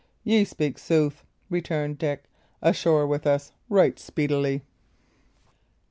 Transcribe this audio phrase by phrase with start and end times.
[0.23, 2.23] "Ye speak sooth," returned Dick.
[2.59, 4.63] "Ashore with us, right speedily."